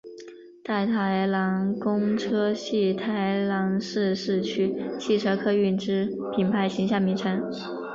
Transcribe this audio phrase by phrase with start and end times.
[0.63, 7.39] 大台南公车系台南市市区汽车客运之品牌形象名称。